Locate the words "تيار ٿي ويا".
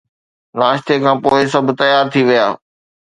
1.79-2.47